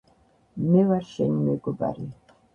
[0.69, 2.09] მე ვარ შენი მეგობარი